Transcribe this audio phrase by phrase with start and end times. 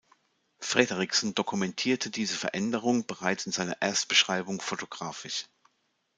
[0.57, 5.45] Fredrickson dokumentierte diese Veränderung bereits in seiner Erstbeschreibung photographisch.